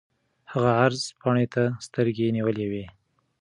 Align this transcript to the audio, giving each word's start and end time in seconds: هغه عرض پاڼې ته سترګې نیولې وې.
هغه 0.51 0.69
عرض 0.83 1.01
پاڼې 1.21 1.45
ته 1.53 1.63
سترګې 1.85 2.27
نیولې 2.37 2.65
وې. 2.71 2.85